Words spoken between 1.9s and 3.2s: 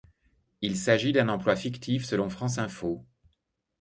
selon France Info.